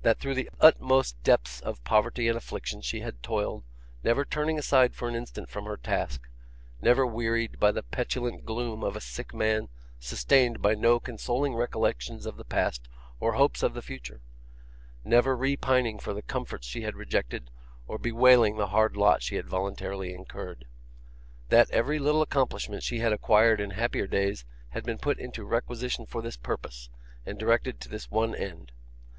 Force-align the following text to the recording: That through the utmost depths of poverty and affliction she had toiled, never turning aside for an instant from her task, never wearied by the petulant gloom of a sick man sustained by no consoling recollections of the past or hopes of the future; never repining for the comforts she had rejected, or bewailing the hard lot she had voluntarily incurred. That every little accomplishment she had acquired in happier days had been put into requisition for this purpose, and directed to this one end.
That 0.00 0.18
through 0.18 0.36
the 0.36 0.48
utmost 0.58 1.22
depths 1.22 1.60
of 1.60 1.84
poverty 1.84 2.28
and 2.28 2.38
affliction 2.38 2.80
she 2.80 3.00
had 3.00 3.22
toiled, 3.22 3.62
never 4.02 4.24
turning 4.24 4.58
aside 4.58 4.94
for 4.94 5.06
an 5.06 5.14
instant 5.14 5.50
from 5.50 5.66
her 5.66 5.76
task, 5.76 6.30
never 6.80 7.06
wearied 7.06 7.60
by 7.60 7.72
the 7.72 7.82
petulant 7.82 8.46
gloom 8.46 8.82
of 8.82 8.96
a 8.96 9.02
sick 9.02 9.34
man 9.34 9.68
sustained 10.00 10.62
by 10.62 10.74
no 10.74 10.98
consoling 10.98 11.54
recollections 11.54 12.24
of 12.24 12.38
the 12.38 12.44
past 12.46 12.88
or 13.20 13.34
hopes 13.34 13.62
of 13.62 13.74
the 13.74 13.82
future; 13.82 14.22
never 15.04 15.36
repining 15.36 15.98
for 15.98 16.14
the 16.14 16.22
comforts 16.22 16.66
she 16.66 16.80
had 16.80 16.96
rejected, 16.96 17.50
or 17.86 17.98
bewailing 17.98 18.56
the 18.56 18.68
hard 18.68 18.96
lot 18.96 19.22
she 19.22 19.36
had 19.36 19.44
voluntarily 19.46 20.14
incurred. 20.14 20.64
That 21.50 21.70
every 21.70 21.98
little 21.98 22.22
accomplishment 22.22 22.82
she 22.82 23.00
had 23.00 23.12
acquired 23.12 23.60
in 23.60 23.72
happier 23.72 24.06
days 24.06 24.46
had 24.70 24.84
been 24.84 24.96
put 24.96 25.18
into 25.18 25.44
requisition 25.44 26.06
for 26.06 26.22
this 26.22 26.38
purpose, 26.38 26.88
and 27.26 27.38
directed 27.38 27.78
to 27.82 27.90
this 27.90 28.10
one 28.10 28.34
end. 28.34 28.72